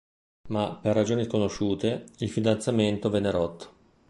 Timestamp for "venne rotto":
3.11-3.73